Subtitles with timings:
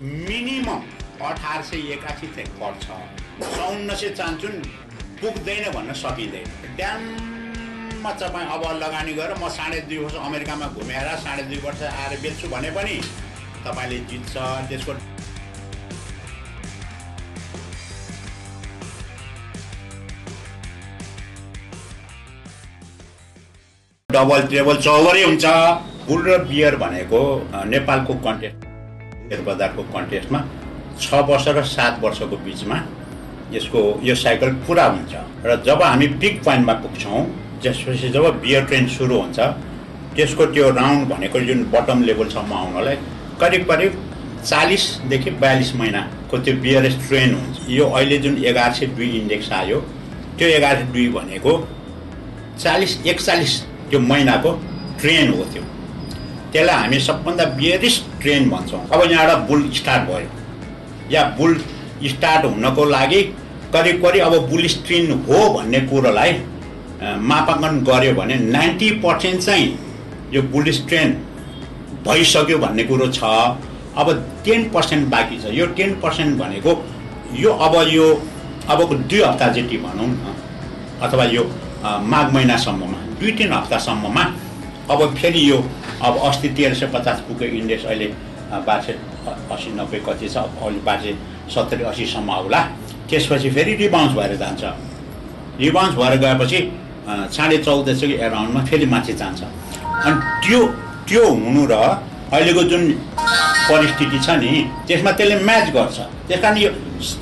[0.00, 0.82] Minimum
[1.26, 2.86] अठार सय एकासी चाहिँ पर्छ।
[3.56, 4.52] चौन्न सय चान्चुन
[5.20, 11.42] पुग्दैन भन्न सकिँदैन। ड्याममा तपाईँ अब लगानी गरेर म साढे दुई वर्ष अमेरिकामा घुमेर साढे
[11.50, 12.94] दुई वर्ष आएर बेच्छु भने पनि
[13.66, 14.34] तपाईँले जित्छ
[14.68, 14.92] त्यसको
[24.10, 25.44] डबल ट्रेबल चौवरै हुन्छ।
[26.06, 27.20] बुल र बियर भनेको
[27.66, 28.67] नेपालको कन्टेस्ट शेयर
[29.36, 30.38] बजारको कन्टेस्टमा
[31.00, 32.76] छ वर्ष र सात वर्षको बिचमा
[33.52, 35.12] यसको यो साइकल पुरा हुन्छ।
[35.44, 37.24] र जब हामी पिक पोइन्टमा पुग्छौँ
[37.62, 39.38] त्यसपछि जब बियर ट्रेन सुरु हुन्छ
[40.16, 42.96] त्यसको त्यो राउन्ड भनेको जुन बटम लेभलसम्म आउनलाई
[43.40, 43.92] करिब करिब
[44.44, 49.80] चालिसदेखि बयालिस महिनाको त्यो बियरेस ट्रेन हुन्छ। यो अहिले जुन एघार सय दुई इन्डेक्स आयो
[50.38, 51.52] त्यो एघार सय दुई भनेको
[52.58, 53.60] चालिस एकचालिस
[53.90, 54.52] त्यो महिनाको
[55.00, 55.62] ट्रेन हो त्यो।
[56.52, 60.30] त्यसलाई हामी सबभन्दा बियरिस ट्रेन भन्छौँ। अब यहाँबाट बुल स्टार्ट भयो।
[61.12, 61.58] या बुल
[62.06, 63.22] स्टार्ट हुनको लागि
[63.74, 66.32] करिब करिब अब बुल स्ट्रिन हो भन्ने कुरोलाई
[67.30, 69.66] मापाङ्कन गऱ्यो भने नाइन्टी पर्सेन्ट चाहिँ
[70.34, 71.12] यो बुल स्ट्रेन
[72.06, 73.22] भइसक्यो भन्ने कुरो छ।
[73.98, 74.08] अब
[74.44, 76.72] टेन पर्सेन्ट बाँकी छ। यो टेन पर्सेन्ट भनेको
[77.36, 78.06] यो अब यो
[78.68, 80.34] अबको दुई हप्ता जति भनौँ न
[81.02, 81.44] अथवा यो
[81.84, 84.24] माघ महिनासम्ममा दुई तिन हप्तासम्ममा
[84.90, 85.58] अब फेरि यो
[86.02, 88.06] अब अस्ति तेह्र सय पचास पुग्यो इन्डेक्स अहिले
[89.28, 91.14] अ- असी नब्बे कति छ अहिले सय
[91.54, 92.60] सत्तरी असीसम्म आउला
[93.10, 94.62] त्यसपछि फेरि रिबाउन्स भएर जान्छ।
[95.60, 96.60] रिबाउन्स भएर गएपछि
[97.36, 100.60] साढे चौध सय एराउन्डमा फेरि माथि जान्छ। अनि त्यो
[101.08, 101.74] त्यो हुनु र
[102.32, 102.82] अहिलेको जुन
[103.68, 104.50] परिस्थिति छ नि
[104.88, 106.70] त्यसमा त्यसले म्याच गर्छ। त्यस कारण यो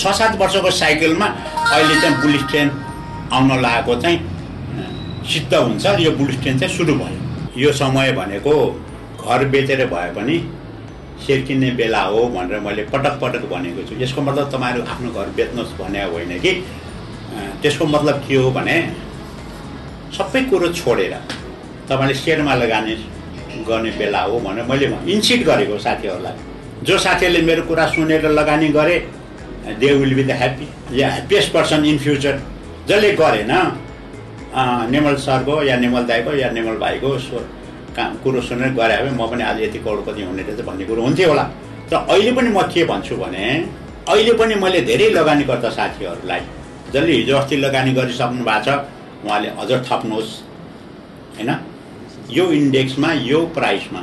[0.00, 1.26] छ सात वर्षको साइकलमा
[1.72, 2.68] अहिले चाहिँ बुलिस ट्रेन
[3.32, 4.18] आउन लागेको चाहिँ
[5.32, 7.23] सिद्ध हुन्छ। यो बुलिस ट्रेन चाहिँ सुरु भयो।
[7.56, 8.54] यो समय भनेको
[9.24, 10.38] घर बेचेर भए पनि
[11.26, 15.28] सेयर किन्ने बेला हो भनेर मैले पटक पटक भनेको छु। यसको मतलब तपाईँहरू आफ्नो घर
[15.36, 16.52] बेच्नुहोस् भने होइन कि?
[17.62, 18.76] त्यसको मतलब के हो भने
[20.16, 21.14] सबै कुरो छोडेर
[21.88, 22.94] तपाईँले सेयरमा लगानी
[23.68, 26.36] गर्ने बेला हो भनेर मैले इन्सिट गरेको साथीहरूलाई।
[26.82, 28.98] जो साथीहरूले मेरो कुरा सुनेर लगानी गरे
[29.80, 32.40] they will be the happy ya happiest person in future
[32.88, 33.52] जसले गरेन
[34.54, 37.38] नेमल सरको या नेमल दाईको या नेमल भाइको सो
[37.96, 41.28] काम कुरो सुनेर गरे भए म पनि आज यति करोडपति हुने रहेछ भन्ने कुरो हुन्थ्यो
[41.28, 41.42] होला।
[41.90, 43.44] तर अहिले पनि म के भन्छु भने
[44.08, 46.40] अहिले पनि मैले धेरै लगानीकर्ता साथीहरूलाई
[46.94, 48.68] जसले हिजो अस्ति लगानी गरिसक्नु भएको छ
[49.26, 50.30] उहाँले अझ थप्नुहोस्।
[51.36, 51.50] होइन?
[52.30, 54.00] यो इन्डेक्समा यो प्राइसमा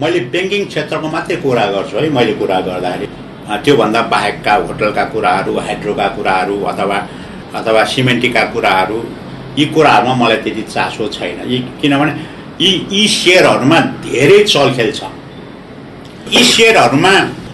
[0.00, 3.06] मैले ब्याङ्किङ क्षेत्रको मात्रै कुरा गर्छु है मैले कुरा गर्दाखेरि।
[3.64, 6.98] त्योभन्दा बाहेकका होटलका कुराहरू हाइड्रोका कुराहरू अथवा
[7.58, 8.98] अथवा सिमेन्टीका कुराहरू
[9.60, 12.12] यी कुराहरूमा मलाई त्यति चासो छैन। यी किनभने
[12.60, 15.00] यी यी सेयरहरूमा धेरै चलखेल छ।
[16.34, 17.12] यी सेयरहरूमा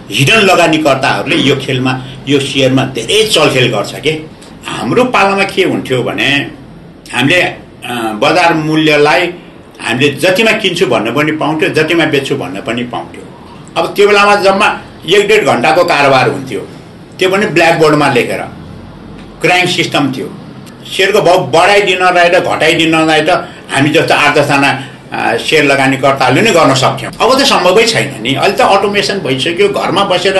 [0.09, 1.93] हिडन लगानीकर्ताहरूले यो खेलमा
[2.27, 4.13] यो सेयरमा धेरै चलखेल गर्छ कि?
[4.67, 6.29] हाम्रो पालामा के हुन्थ्यो भने
[7.13, 7.41] हामीले
[8.23, 9.21] बजार मूल्यलाई
[9.81, 13.23] हामीले जतिमा किन्छु भन्न पनि पाउँथ्यो जतिमा बेच्छु भन्न पनि पाउँथ्यो।
[13.77, 14.67] अब त्यो बेलामा जम्मा
[15.07, 16.61] एक डेढ घन्टाको कारोबार हुन्थ्यो।
[17.19, 18.41] त्यो पनि ब्ल्याकबोर्डमा लेखेर।
[19.41, 20.27] क्राइम सिस्टम थियो।
[20.85, 23.29] सेयरको भाउ बढाइदिन रहेछ घटाइदिन रहेछ।
[23.73, 24.69] हामी जस्तो आठ दसजना
[25.39, 30.03] सेयर लगानीकर्ताहरूले नै गर्न सक्थ्यौँ। अब त सम्भवै छैन नि। अहिले त अटोमेसन भइसक्यो घरमा
[30.11, 30.37] बसेर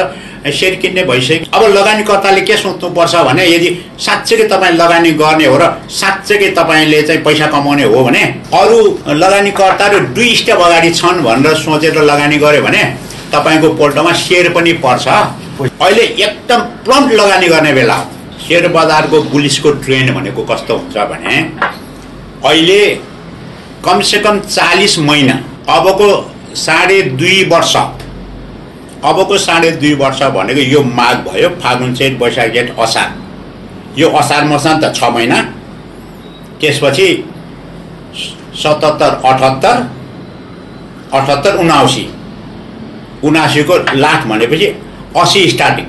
[0.47, 5.64] सेयर किन्ने भइसक्यो। अब लगानीकर्ताले के सोच्नुपर्छ भने यदि साँच्चैकै तपाईँ लगानी गर्ने हो र
[5.92, 8.80] साँच्चैकै तपाईँले चाहिँ पैसा कमाउने हो भने अरू
[9.16, 12.84] लगानीकर्ताहरू दुई स्टेप अगाडि छन् भनेर सोचेर लगानी गर्यो भने
[13.31, 18.06] तपाईँको पोल्टोमा सेयर पनि पर्छ। अहिले एकदम प्लम्प लगानी गर्ने बेला हो।
[18.47, 21.35] सेयर बजारको बुलिसको ट्रेन्ड भनेको कस्तो हुन्छ भने
[22.46, 22.80] अहिले
[23.85, 25.34] कमसेकम चालिस महिना
[25.69, 26.08] अबको
[26.56, 32.80] साढे दुई वर्ष अबको साढे दुई वर्ष भनेको यो माघ भयो फागुन चैत वैशाख जेठ
[32.80, 33.09] असार।
[33.97, 35.41] यो असार मसान त छ महिना
[36.62, 37.08] त्यसपछि
[38.64, 39.75] सतहत्तर अठहत्तर
[41.14, 42.06] अठहत्तर उनासी।
[43.28, 44.68] उनासीको लास्ट भनेपछि
[45.22, 45.85] असी स्टार्टिङ।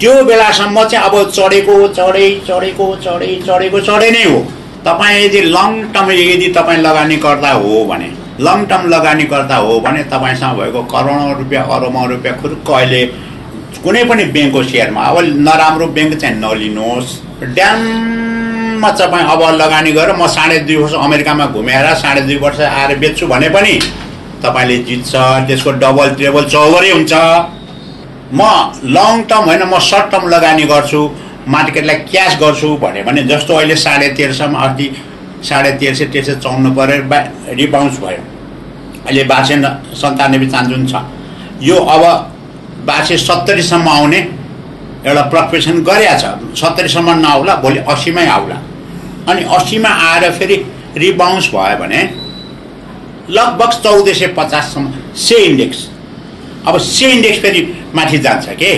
[0.00, 4.38] त्यो बेलासम्म चाहिँ अब चढेको चढै चढेको चढै चढेको चढे नै हो।
[4.84, 8.08] तपाईँ यदि लङ टर्म यदि तपाईँ लगानीकर्ता हो भने
[8.46, 13.02] लङ टर्म लगानीकर्ता हो भने तपाईँसँग भएको करोडौँ रुपियाँ अरबौँ रुपियाँ खुर्क अहिले
[13.84, 17.08] कुनै पनि ब्याङ्कको सेयरमा अब नराम्रो ब्याङ्क चाहिँ नलिनुहोस्।
[17.54, 22.96] ड्याममा तपाईँ अब लगानी गरेर म साढे दुई वर्ष अमेरिकामा घुमेर साढे दुई वर्ष आएर
[22.98, 23.78] बेच्छु भने पनि
[24.42, 25.12] तपाईँले जित्छ
[25.46, 27.12] त्यसको डबल ट्रेबल चौवरै हुन्छ।
[28.32, 28.42] म
[28.84, 31.10] लङ टर्म होइन म सर्ट टर्म लगानी गर्छु
[31.48, 34.86] मार्केटलाई क्यास गर्छु भन्यो भने जस्तो अहिले साढे तेह्र सयमा अस्ति
[35.44, 37.18] साढे तेह्र सय तेह्र सय चौन्न परेर बा
[37.48, 38.22] रिबाउन्स भयो।
[39.06, 39.24] अहिले
[39.56, 40.94] न- सन्तानब्बे चान्जुन छ।
[41.62, 42.02] यो अब
[43.04, 44.18] सय सत्तरीसम्म आउने
[45.06, 46.24] एउटा प्रोफेसन गरेका छ।
[46.58, 48.58] सत्तरीसम्म नआउला भोलि असीमै आउला।
[49.28, 50.56] अनि असीमा आएर फेरि
[50.96, 52.02] रिबाउन्स भयो भने
[53.30, 55.88] लगभग चौध सय पचाससम्म से इन्डेक्स
[56.66, 57.60] अब से इन्डेक्स फेरि
[57.94, 58.72] माथि जान्छ के?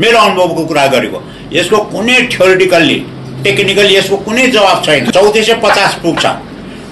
[0.00, 1.22] मेरो अनुभवको कुरा गरेको
[1.52, 2.98] यसको कुनै थ्योरिटिकल्ली
[3.44, 6.26] टेक्निकली यसको कुनै जवाब छैन। चौध सय पचास पुग्छ।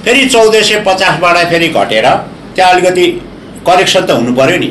[0.05, 2.07] फेरि चौध सय पचासबाट फेरि घटेर
[2.55, 3.07] त्यहाँ अलिकति
[3.67, 4.71] करेक्सन त हुनु पऱ्यो नि।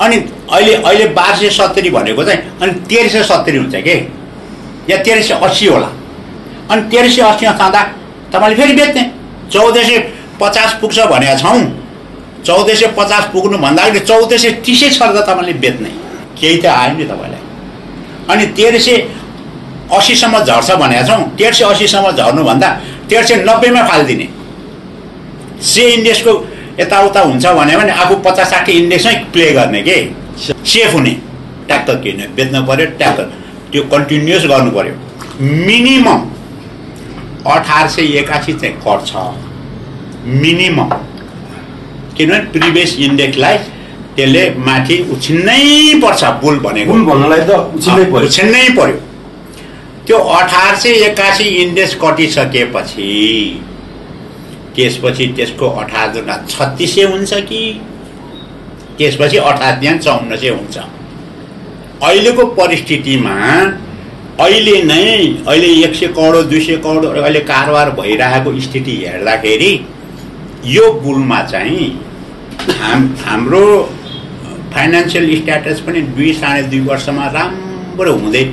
[0.00, 0.16] अनि
[0.52, 3.96] अहिले अहिले बाह्र सय सत्तरी भनेको चाहिँ अनि तेह्र सय सत्तरी हुन्छ कि?
[4.90, 5.90] या तेह्र सय अस्सी होला।
[6.70, 7.82] अनि तेह्र सय अस्सीमा जाँदा
[8.32, 9.10] तपाईँले फेरि बेच्ने।
[9.52, 9.98] चौध सय
[10.40, 11.83] पचास पुग्छ भनेका छौँ।
[12.46, 15.90] चौध सय पचास पुग्नुभन्दा अगाडि चौध सय तिसै त तपाईँले बेच्ने।
[16.38, 17.42] केही त आयो नि तपाईँलाई।
[18.30, 18.96] अनि तेह्र सय
[19.92, 22.68] असीसम्म झर्छ भनेका छौँ। तेह्र सय असीसम्म झर्नुभन्दा
[23.10, 24.26] तेह्र सय नब्बेमा फालिदिने।
[25.64, 26.32] से इन्डेक्सको
[26.80, 29.96] यताउता हुन्छ भन्यो भने आफू पचास साठी इन्डेक्समै प्ले गर्ने के?
[30.66, 31.14] सेफ हुने।
[31.68, 33.20] ट्याक्क किन्ने बेच्नु पऱ्यो ट्याक्क
[33.72, 34.94] त्यो कन्टिन्युस गर्नु पऱ्यो
[35.66, 36.20] मिनिमम
[37.52, 39.16] अठार सय एकासी चाहिँ छ
[40.42, 40.90] मिनिमम।
[42.16, 43.56] किनभने प्रिभियस इन्डेक्सलाई
[44.16, 48.98] त्यसले माथि उछिन्नै पर्छ बुल भनेको। भन्नलाई त उछिन्नै पर्यो।
[50.06, 53.12] त्यो अठार सय एकासी इन्डेक्स कटिसकेपछि
[54.76, 57.62] त्यसपछि त्यसको अठार दुना छत्तिस सय हुन्छ कि?
[58.98, 60.76] त्यसपछि अठार त्यहाँ चौन्न सय हुन्छ।
[62.02, 63.34] अहिलेको परिस्थितिमा
[64.44, 65.02] अहिले नै
[65.48, 69.72] अहिले एक सय करोड दुई सय करोड अहिले कारोबार भइरहेको स्थिति हेर्दाखेरि
[70.66, 71.86] यो बुलमा चाहिँ
[72.80, 73.64] हाम हाम्रो
[74.74, 78.44] फाइनेन्सियल स्ट्याटस पनि दुई साढे दुई वर्षमा राम्रो हुँदै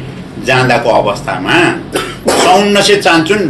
[0.45, 1.59] जाँदाको अवस्थामा
[2.27, 3.47] चौन्न सय चान्चुन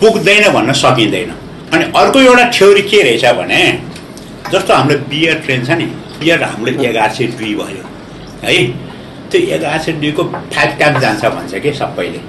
[0.00, 1.30] पुग्दैन भन्न सकिँदैन।
[1.72, 3.62] अनि अर्को एउटा थ्योरी के रहेछ भने
[4.52, 5.84] जस्तो हाम्रो बियर ट्रेन छ नि
[6.20, 7.84] बियर हाम्रो एघार सय दुई भयो
[8.44, 8.56] है?
[9.30, 12.20] त्यो एघार सय दुईको फाइभ टाइम जान्छ भन्छ कि सबैले?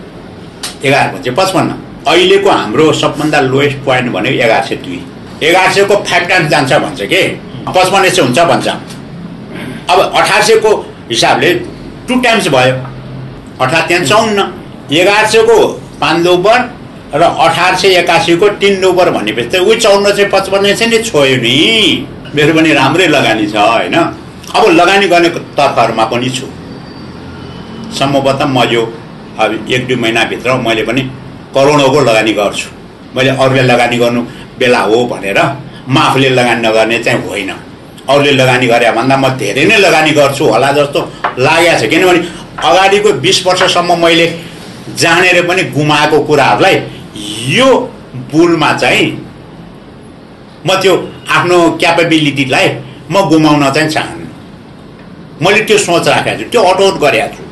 [0.88, 1.75] एघार भन्छ पचपन्न।
[2.07, 5.01] अहिलेको हाम्रो सबभन्दा लोएस्ट पोइन्ट भन्यो एघार सय दुई।
[5.44, 7.22] एघार सयको फाइभ टाइम्स जान्छ भन्छ कि?
[7.68, 8.68] पचपन्न सय हुन्छ भन्छ।
[9.92, 10.72] अब अठार सयको
[11.10, 11.54] हिसाबले
[12.08, 12.76] टु टाइम्स भयो।
[13.62, 14.52] अठार त्यहाँ चौन्न।
[14.92, 15.58] एघार सयको
[16.02, 16.60] पाँच दोबर
[17.16, 21.38] र अठार सय एकासीको तिन दोबर भनेपछि त उही चौन्न सय पचपन्न सय नै छोयो
[21.42, 21.56] नि।
[22.36, 23.96] मेरो पनि राम्रै लगानी छ होइन?
[24.56, 26.48] अब लगानी गर्ने तर्फहरूमा पनि छु।
[28.00, 28.82] सम्भवतः म यो
[29.40, 31.02] अब एक दुई महिनाभित्र मैले पनि
[31.56, 32.75] करोडौँको लगानी गर्छु।
[33.16, 34.22] मैले अरूले लगानी गर्नु
[34.60, 35.40] बेला हो भनेर
[35.88, 37.52] म आफूले लगानी नगर्ने चाहिँ होइन।
[38.10, 41.00] अरूले लगानी गरे भन्दा म धेरै नै लगानी गर्छु होला जस्तो
[41.40, 42.20] लागेको छ। किनभने
[42.70, 44.28] अगाडिको बिस वर्षसम्म मैले
[45.02, 46.76] जानेर पनि गुमाएको कुराहरूलाई
[47.58, 47.70] यो
[48.32, 49.08] बुलमा चाहिँ
[50.68, 50.94] म त्यो
[51.38, 52.68] आफ्नो क्यापेबिलिटीलाई
[53.12, 54.22] म गुमाउन चाहिँ चाहन्न।
[55.46, 57.44] मैले त्यो सोच राखेको छु त्यो अटोट गरेको छु।